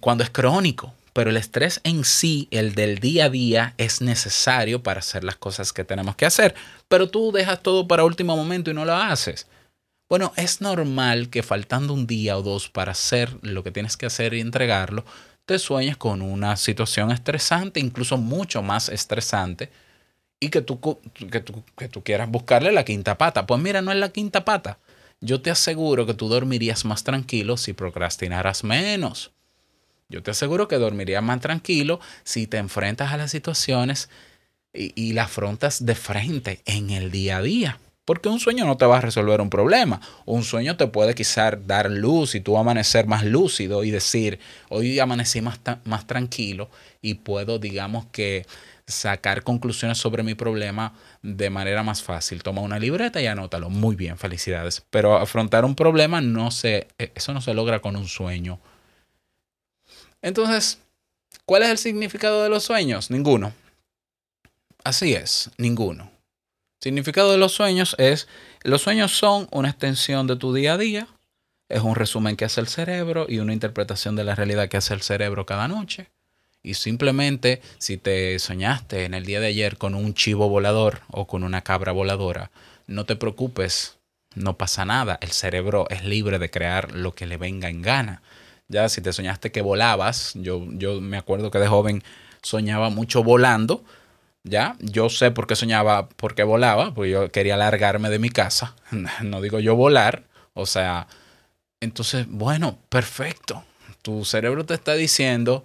cuando 0.00 0.24
es 0.24 0.30
crónico, 0.30 0.94
pero 1.18 1.30
el 1.30 1.36
estrés 1.36 1.80
en 1.82 2.04
sí, 2.04 2.46
el 2.52 2.76
del 2.76 3.00
día 3.00 3.24
a 3.24 3.28
día, 3.28 3.74
es 3.76 4.00
necesario 4.00 4.84
para 4.84 5.00
hacer 5.00 5.24
las 5.24 5.34
cosas 5.34 5.72
que 5.72 5.82
tenemos 5.82 6.14
que 6.14 6.26
hacer. 6.26 6.54
Pero 6.86 7.10
tú 7.10 7.32
dejas 7.32 7.60
todo 7.60 7.88
para 7.88 8.04
último 8.04 8.36
momento 8.36 8.70
y 8.70 8.74
no 8.74 8.84
lo 8.84 8.94
haces. 8.94 9.48
Bueno, 10.08 10.32
es 10.36 10.60
normal 10.60 11.28
que 11.28 11.42
faltando 11.42 11.92
un 11.92 12.06
día 12.06 12.38
o 12.38 12.42
dos 12.44 12.68
para 12.68 12.92
hacer 12.92 13.36
lo 13.42 13.64
que 13.64 13.72
tienes 13.72 13.96
que 13.96 14.06
hacer 14.06 14.32
y 14.32 14.38
entregarlo, 14.38 15.04
te 15.44 15.58
sueñes 15.58 15.96
con 15.96 16.22
una 16.22 16.56
situación 16.56 17.10
estresante, 17.10 17.80
incluso 17.80 18.16
mucho 18.16 18.62
más 18.62 18.88
estresante, 18.88 19.72
y 20.38 20.50
que 20.50 20.62
tú, 20.62 20.78
que 20.78 21.40
tú, 21.40 21.64
que 21.76 21.88
tú 21.88 22.04
quieras 22.04 22.30
buscarle 22.30 22.70
la 22.70 22.84
quinta 22.84 23.18
pata. 23.18 23.44
Pues 23.44 23.60
mira, 23.60 23.82
no 23.82 23.90
es 23.90 23.98
la 23.98 24.10
quinta 24.10 24.44
pata. 24.44 24.78
Yo 25.20 25.42
te 25.42 25.50
aseguro 25.50 26.06
que 26.06 26.14
tú 26.14 26.28
dormirías 26.28 26.84
más 26.84 27.02
tranquilo 27.02 27.56
si 27.56 27.72
procrastinaras 27.72 28.62
menos. 28.62 29.32
Yo 30.08 30.22
te 30.22 30.30
aseguro 30.30 30.68
que 30.68 30.76
dormirías 30.76 31.22
más 31.22 31.40
tranquilo 31.40 32.00
si 32.24 32.46
te 32.46 32.56
enfrentas 32.56 33.12
a 33.12 33.18
las 33.18 33.30
situaciones 33.30 34.08
y, 34.72 35.12
las 35.12 35.26
afrontas 35.26 35.84
de 35.84 35.94
frente 35.94 36.62
en 36.64 36.90
el 36.90 37.10
día 37.10 37.38
a 37.38 37.42
día. 37.42 37.78
Porque 38.04 38.30
un 38.30 38.40
sueño 38.40 38.64
no 38.64 38.78
te 38.78 38.86
va 38.86 38.98
a 38.98 39.00
resolver 39.02 39.42
un 39.42 39.50
problema. 39.50 40.00
Un 40.24 40.44
sueño 40.44 40.78
te 40.78 40.86
puede 40.86 41.14
quizás 41.14 41.54
dar 41.66 41.90
luz 41.90 42.34
y 42.34 42.40
tú 42.40 42.56
amanecer 42.56 43.06
más 43.06 43.22
lúcido 43.22 43.84
y 43.84 43.90
decir, 43.90 44.38
hoy 44.70 44.98
amanecí 44.98 45.42
más, 45.42 45.60
más 45.84 46.06
tranquilo 46.06 46.70
y 47.02 47.14
puedo, 47.14 47.58
digamos 47.58 48.06
que, 48.06 48.46
sacar 48.86 49.42
conclusiones 49.42 49.98
sobre 49.98 50.22
mi 50.22 50.34
problema 50.34 50.94
de 51.22 51.50
manera 51.50 51.82
más 51.82 52.02
fácil. 52.02 52.42
Toma 52.42 52.62
una 52.62 52.78
libreta 52.78 53.20
y 53.20 53.26
anótalo. 53.26 53.68
Muy 53.68 53.94
bien, 53.94 54.16
felicidades. 54.16 54.82
Pero 54.88 55.18
afrontar 55.18 55.66
un 55.66 55.74
problema 55.74 56.22
no 56.22 56.50
se, 56.50 56.88
eso 56.96 57.34
no 57.34 57.42
se 57.42 57.52
logra 57.52 57.80
con 57.80 57.94
un 57.96 58.08
sueño. 58.08 58.58
Entonces, 60.22 60.78
¿cuál 61.44 61.62
es 61.62 61.70
el 61.70 61.78
significado 61.78 62.42
de 62.42 62.48
los 62.48 62.64
sueños? 62.64 63.10
Ninguno. 63.10 63.52
Así 64.84 65.14
es, 65.14 65.50
ninguno. 65.58 66.10
Significado 66.80 67.32
de 67.32 67.38
los 67.38 67.52
sueños 67.52 67.96
es, 67.98 68.28
los 68.62 68.82
sueños 68.82 69.16
son 69.16 69.48
una 69.50 69.70
extensión 69.70 70.26
de 70.26 70.36
tu 70.36 70.54
día 70.54 70.74
a 70.74 70.78
día, 70.78 71.08
es 71.68 71.82
un 71.82 71.96
resumen 71.96 72.36
que 72.36 72.44
hace 72.44 72.60
el 72.60 72.68
cerebro 72.68 73.26
y 73.28 73.40
una 73.40 73.52
interpretación 73.52 74.16
de 74.16 74.24
la 74.24 74.34
realidad 74.34 74.68
que 74.68 74.78
hace 74.78 74.94
el 74.94 75.02
cerebro 75.02 75.44
cada 75.44 75.68
noche. 75.68 76.08
Y 76.62 76.74
simplemente 76.74 77.60
si 77.78 77.98
te 77.98 78.38
soñaste 78.38 79.04
en 79.04 79.14
el 79.14 79.26
día 79.26 79.40
de 79.40 79.48
ayer 79.48 79.76
con 79.76 79.94
un 79.94 80.14
chivo 80.14 80.48
volador 80.48 81.02
o 81.10 81.26
con 81.26 81.44
una 81.44 81.62
cabra 81.62 81.92
voladora, 81.92 82.50
no 82.86 83.04
te 83.04 83.16
preocupes, 83.16 83.98
no 84.34 84.56
pasa 84.56 84.84
nada. 84.84 85.18
El 85.20 85.32
cerebro 85.32 85.86
es 85.90 86.04
libre 86.04 86.38
de 86.38 86.50
crear 86.50 86.92
lo 86.92 87.14
que 87.14 87.26
le 87.26 87.36
venga 87.36 87.68
en 87.68 87.82
gana. 87.82 88.22
Ya 88.68 88.88
si 88.88 89.00
te 89.00 89.12
soñaste 89.12 89.50
que 89.50 89.62
volabas, 89.62 90.32
yo, 90.34 90.66
yo 90.72 91.00
me 91.00 91.16
acuerdo 91.16 91.50
que 91.50 91.58
de 91.58 91.68
joven 91.68 92.02
soñaba 92.42 92.90
mucho 92.90 93.22
volando. 93.22 93.84
Ya, 94.44 94.76
yo 94.80 95.08
sé 95.10 95.30
por 95.30 95.46
qué 95.46 95.56
soñaba, 95.56 96.08
por 96.08 96.34
qué 96.34 96.42
volaba, 96.42 96.94
porque 96.94 97.10
yo 97.10 97.30
quería 97.30 97.56
largarme 97.56 98.08
de 98.10 98.18
mi 98.18 98.30
casa. 98.30 98.74
No 99.22 99.40
digo 99.40 99.60
yo 99.60 99.74
volar, 99.74 100.24
o 100.54 100.66
sea, 100.66 101.06
entonces, 101.80 102.26
bueno, 102.28 102.78
perfecto. 102.88 103.64
Tu 104.02 104.24
cerebro 104.24 104.64
te 104.64 104.74
está 104.74 104.94
diciendo, 104.94 105.64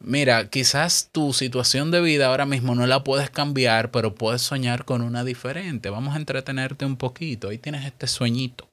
Mira, 0.00 0.48
quizás 0.48 1.08
tu 1.10 1.32
situación 1.32 1.90
de 1.90 2.00
vida 2.00 2.28
ahora 2.28 2.46
mismo 2.46 2.76
no 2.76 2.86
la 2.86 3.02
puedes 3.02 3.30
cambiar, 3.30 3.90
pero 3.90 4.14
puedes 4.14 4.42
soñar 4.42 4.84
con 4.84 5.02
una 5.02 5.24
diferente. 5.24 5.90
Vamos 5.90 6.14
a 6.14 6.18
entretenerte 6.18 6.86
un 6.86 6.96
poquito. 6.96 7.48
Ahí 7.48 7.58
tienes 7.58 7.84
este 7.84 8.06
sueñito. 8.06 8.68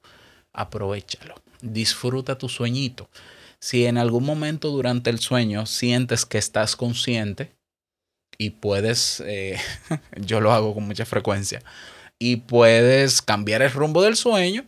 Aprovechalo. 0.52 1.34
Disfruta 1.62 2.38
tu 2.38 2.48
sueñito. 2.48 3.08
Si 3.60 3.86
en 3.86 3.98
algún 3.98 4.24
momento 4.24 4.70
durante 4.70 5.10
el 5.10 5.18
sueño 5.18 5.66
sientes 5.66 6.26
que 6.26 6.38
estás 6.38 6.76
consciente 6.76 7.52
y 8.38 8.50
puedes, 8.50 9.22
eh, 9.26 9.58
yo 10.16 10.40
lo 10.40 10.52
hago 10.52 10.74
con 10.74 10.86
mucha 10.86 11.06
frecuencia, 11.06 11.62
y 12.18 12.36
puedes 12.36 13.22
cambiar 13.22 13.62
el 13.62 13.72
rumbo 13.72 14.02
del 14.02 14.16
sueño, 14.16 14.64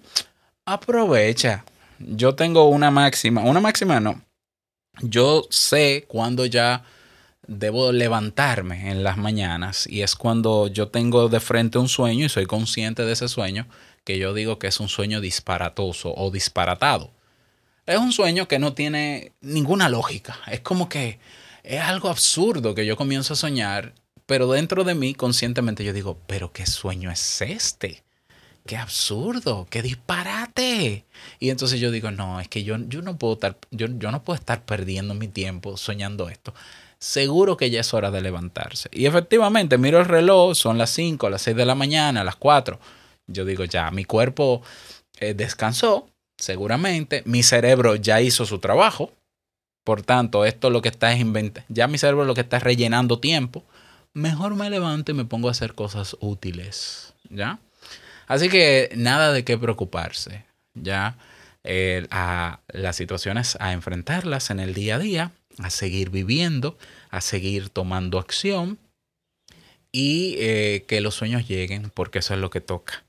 aprovecha. 0.67 1.65
Yo 1.99 2.35
tengo 2.35 2.69
una 2.69 2.91
máxima, 2.91 3.43
una 3.43 3.61
máxima 3.61 3.99
no, 4.01 4.23
yo 5.03 5.47
sé 5.51 6.05
cuándo 6.09 6.45
ya 6.47 6.85
debo 7.47 7.93
levantarme 7.93 8.91
en 8.91 9.03
las 9.03 9.17
mañanas 9.17 9.87
y 9.87 10.03
es 10.03 10.15
cuando 10.15 10.69
yo 10.69 10.89
tengo 10.89 11.29
de 11.29 11.41
frente 11.41 11.79
un 11.79 11.89
sueño 11.89 12.27
y 12.27 12.29
soy 12.29 12.47
consciente 12.47 13.05
de 13.05 13.13
ese 13.13 13.29
sueño 13.29 13.67
que 14.05 14.19
yo 14.19 14.35
digo 14.35 14.59
que 14.59 14.67
es 14.67 14.81
un 14.81 14.89
sueño 14.89 15.21
disparatoso 15.21 16.13
o 16.15 16.31
disparatado. 16.31 17.11
Es 17.89 17.99
un 17.99 18.13
sueño 18.13 18.47
que 18.47 18.59
no 18.59 18.75
tiene 18.75 19.33
ninguna 19.41 19.89
lógica. 19.89 20.39
Es 20.47 20.61
como 20.61 20.91
que 20.91 21.19
es 21.63 21.81
algo 21.81 22.11
absurdo 22.11 22.75
que 22.75 22.85
yo 22.85 22.99
comienzo 22.99 23.33
a 23.33 23.37
soñar, 23.37 23.95
pero 24.27 24.53
dentro 24.53 24.85
de 24.85 24.95
mí 24.95 25.15
conscientemente 25.15 25.83
yo 25.85 25.95
digo, 25.95 26.19
pero 26.27 26.53
¿qué 26.53 26.67
sueño 26.67 27.11
es 27.11 27.41
este? 27.41 28.05
qué 28.67 28.77
absurdo, 28.77 29.67
qué 29.71 29.81
disparate. 29.81 31.07
Y 31.41 31.49
entonces 31.49 31.81
yo 31.81 31.91
digo, 31.91 32.11
no, 32.11 32.39
es 32.39 32.49
que 32.49 32.65
yo, 32.65 32.77
yo, 32.77 33.01
no, 33.01 33.17
puedo 33.17 33.33
estar, 33.33 33.57
yo, 33.71 33.87
yo 33.87 34.13
no 34.13 34.23
puedo 34.23 34.39
estar 34.39 34.63
perdiendo 34.67 35.15
mi 35.15 35.27
tiempo 35.27 35.79
soñando 35.79 36.29
esto. 36.29 36.53
Seguro 36.99 37.57
que 37.57 37.71
ya 37.71 37.81
es 37.81 37.95
hora 37.95 38.11
de 38.11 38.21
levantarse. 38.21 38.91
Y 38.93 39.07
efectivamente, 39.07 39.79
miro 39.79 39.99
el 40.01 40.05
reloj, 40.05 40.55
son 40.55 40.77
las 40.77 40.91
5, 40.91 41.31
las 41.31 41.41
6 41.43 41.57
de 41.57 41.65
la 41.65 41.75
mañana, 41.75 42.23
las 42.23 42.37
4. 42.37 42.79
Yo 43.27 43.47
digo, 43.47 43.65
ya, 43.65 43.91
mi 43.91 44.05
cuerpo 44.05 44.61
eh, 45.19 45.33
descansó, 45.33 46.11
seguramente. 46.39 47.23
Mi 47.27 47.43
cerebro 47.43 47.97
ya 47.97 48.21
hizo 48.21 48.47
su 48.47 48.59
trabajo. 48.59 49.13
Por 49.85 50.03
tanto, 50.03 50.45
esto 50.45 50.71
lo 50.71 50.83
que 50.83 50.89
está 50.89 51.13
es 51.13 51.21
inventando. 51.21 51.67
Ya 51.69 51.89
mi 51.89 51.99
cerebro 51.99 52.25
lo 52.25 52.35
que 52.35 52.43
está 52.43 52.59
es 52.59 52.63
rellenando 52.63 53.21
tiempo. 53.21 53.65
Mejor 54.15 54.55
me 54.55 54.71
levanto 54.71 55.13
y 55.13 55.15
me 55.15 55.25
pongo 55.25 55.49
a 55.49 55.53
hacer 55.53 55.75
cosas 55.75 56.17
útiles. 56.21 57.15
¿Ya? 57.31 57.59
Así 58.27 58.49
que 58.51 58.91
nada 58.95 59.33
de 59.33 59.43
qué 59.43 59.57
preocuparse, 59.57 60.45
ya 60.75 61.17
eh, 61.65 62.07
a 62.11 62.61
las 62.69 62.95
situaciones 62.95 63.57
a 63.59 63.73
enfrentarlas 63.73 64.51
en 64.51 64.61
el 64.61 64.75
día 64.75 64.97
a 64.97 64.99
día, 64.99 65.33
a 65.59 65.71
seguir 65.71 66.11
viviendo, 66.11 66.77
a 67.11 67.23
seguir 67.23 67.71
tomando 67.71 68.19
acción 68.19 68.79
y 69.91 70.37
eh, 70.39 70.85
que 70.87 71.01
los 71.01 71.15
sueños 71.15 71.49
lleguen, 71.49 71.91
porque 71.95 72.19
eso 72.19 72.35
es 72.35 72.41
lo 72.41 72.51
que 72.51 72.61
toca. 72.61 73.03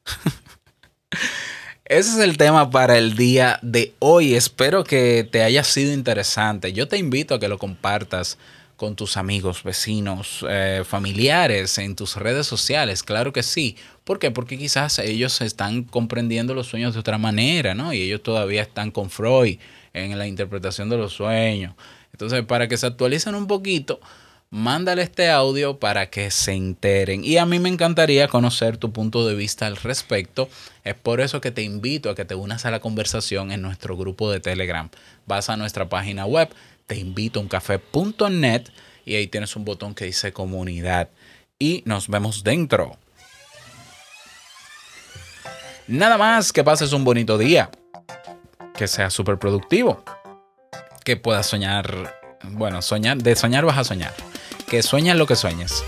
Ese 1.89 2.11
es 2.11 2.17
el 2.19 2.37
tema 2.37 2.69
para 2.69 2.99
el 2.99 3.15
día 3.15 3.57
de 3.63 3.95
hoy. 3.97 4.35
Espero 4.35 4.83
que 4.83 5.27
te 5.29 5.41
haya 5.41 5.63
sido 5.63 5.91
interesante. 5.91 6.71
Yo 6.71 6.87
te 6.87 6.99
invito 6.99 7.33
a 7.33 7.39
que 7.39 7.47
lo 7.47 7.57
compartas 7.57 8.37
con 8.75 8.95
tus 8.95 9.17
amigos, 9.17 9.63
vecinos, 9.63 10.45
eh, 10.47 10.83
familiares, 10.85 11.79
en 11.79 11.95
tus 11.95 12.15
redes 12.15 12.45
sociales. 12.45 13.01
Claro 13.01 13.33
que 13.33 13.41
sí. 13.41 13.75
¿Por 14.03 14.19
qué? 14.19 14.29
Porque 14.29 14.55
quizás 14.55 14.99
ellos 14.99 15.41
están 15.41 15.81
comprendiendo 15.81 16.53
los 16.53 16.67
sueños 16.67 16.93
de 16.93 16.99
otra 16.99 17.17
manera, 17.17 17.73
¿no? 17.73 17.91
Y 17.91 18.03
ellos 18.03 18.21
todavía 18.21 18.61
están 18.61 18.91
con 18.91 19.09
Freud 19.09 19.57
en 19.93 20.15
la 20.19 20.27
interpretación 20.27 20.89
de 20.89 20.97
los 20.97 21.13
sueños. 21.13 21.73
Entonces, 22.11 22.45
para 22.45 22.67
que 22.67 22.77
se 22.77 22.85
actualicen 22.85 23.33
un 23.33 23.47
poquito, 23.47 23.99
mándale 24.51 25.03
este 25.03 25.29
audio 25.29 25.79
para 25.79 26.09
que 26.09 26.31
se 26.31 26.53
enteren. 26.53 27.23
Y 27.23 27.37
a 27.37 27.45
mí 27.45 27.59
me 27.59 27.69
encantaría 27.69 28.27
conocer 28.27 28.77
tu 28.77 28.91
punto 28.91 29.27
de 29.27 29.35
vista 29.35 29.67
al 29.67 29.77
respecto. 29.77 30.49
Es 30.83 30.95
por 30.95 31.21
eso 31.21 31.41
que 31.41 31.51
te 31.51 31.61
invito 31.61 32.09
a 32.09 32.15
que 32.15 32.25
te 32.25 32.35
unas 32.35 32.65
a 32.65 32.71
la 32.71 32.79
conversación 32.79 33.51
en 33.51 33.61
nuestro 33.61 33.95
grupo 33.95 34.31
de 34.31 34.39
Telegram. 34.39 34.89
Vas 35.25 35.49
a 35.49 35.57
nuestra 35.57 35.89
página 35.89 36.25
web, 36.25 36.49
te 36.87 36.97
invito 36.97 37.39
a 37.39 37.43
uncafé.net 37.43 38.69
y 39.05 39.15
ahí 39.15 39.27
tienes 39.27 39.55
un 39.55 39.65
botón 39.65 39.93
que 39.93 40.05
dice 40.05 40.33
comunidad. 40.33 41.09
Y 41.57 41.83
nos 41.85 42.07
vemos 42.07 42.43
dentro. 42.43 42.97
Nada 45.87 46.17
más 46.17 46.53
que 46.53 46.63
pases 46.63 46.93
un 46.93 47.03
bonito 47.03 47.37
día. 47.37 47.69
Que 48.75 48.87
sea 48.87 49.09
súper 49.09 49.37
productivo. 49.37 50.03
Que 51.03 51.17
puedas 51.17 51.47
soñar. 51.47 52.15
Bueno, 52.43 52.81
soñar. 52.81 53.17
De 53.17 53.35
soñar 53.35 53.65
vas 53.65 53.79
a 53.79 53.83
soñar. 53.83 54.13
Que 54.69 54.83
sueñas 54.83 55.17
lo 55.17 55.27
que 55.27 55.35
sueñes. 55.35 55.83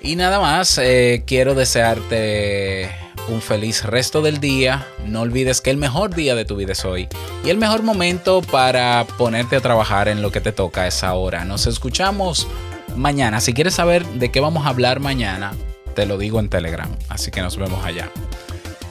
Y 0.00 0.16
nada 0.16 0.40
más, 0.40 0.78
eh, 0.78 1.22
quiero 1.26 1.54
desearte 1.54 2.90
un 3.28 3.40
feliz 3.40 3.84
resto 3.84 4.22
del 4.22 4.40
día. 4.40 4.86
No 5.06 5.20
olvides 5.20 5.60
que 5.60 5.70
el 5.70 5.76
mejor 5.76 6.14
día 6.14 6.34
de 6.34 6.44
tu 6.44 6.56
vida 6.56 6.72
es 6.72 6.84
hoy. 6.84 7.08
Y 7.44 7.50
el 7.50 7.58
mejor 7.58 7.82
momento 7.82 8.42
para 8.42 9.06
ponerte 9.18 9.56
a 9.56 9.60
trabajar 9.60 10.08
en 10.08 10.22
lo 10.22 10.32
que 10.32 10.40
te 10.40 10.52
toca 10.52 10.86
es 10.86 11.04
ahora. 11.04 11.44
Nos 11.44 11.66
escuchamos 11.66 12.48
mañana. 12.96 13.40
Si 13.40 13.52
quieres 13.52 13.74
saber 13.74 14.04
de 14.06 14.30
qué 14.30 14.40
vamos 14.40 14.66
a 14.66 14.70
hablar 14.70 15.00
mañana, 15.00 15.52
te 15.94 16.06
lo 16.06 16.18
digo 16.18 16.40
en 16.40 16.48
Telegram. 16.48 16.90
Así 17.08 17.30
que 17.30 17.42
nos 17.42 17.56
vemos 17.56 17.84
allá. 17.84 18.10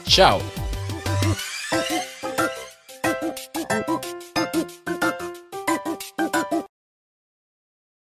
Chao. 0.08 0.40